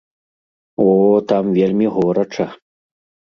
О, 0.85 0.87
там 1.27 1.45
вельмі 1.59 1.87
горача! 1.97 2.47